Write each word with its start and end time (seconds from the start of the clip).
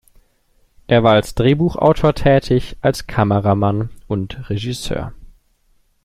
Er 0.87 1.03
war 1.03 1.13
als 1.13 1.35
Drehbuchautor 1.35 2.15
tätig, 2.15 2.75
als 2.81 3.05
Kameramann 3.05 3.91
und 4.07 4.49
Regisseur. 4.49 5.13